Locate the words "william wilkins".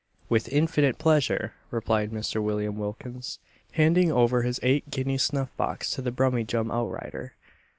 2.41-3.37